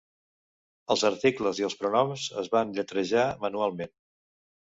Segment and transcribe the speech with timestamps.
[0.93, 3.93] Els articles i els pronoms es van lletrejar manualment.